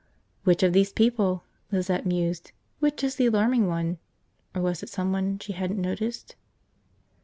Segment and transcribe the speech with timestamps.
[0.45, 3.99] Which of these people, Lizette mused, which is the alarming one?
[4.55, 6.35] Or was it someone she hadn't noticed.